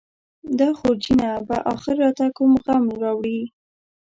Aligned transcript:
دا 0.59 0.69
خورجینه 0.79 1.29
به 1.47 1.57
اخر 1.73 1.95
راته 2.03 2.25
کوم 2.37 2.51
غم 2.65 2.83
راوړي. 3.01 3.39